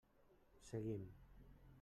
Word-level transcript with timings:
Seguim. 0.69 1.05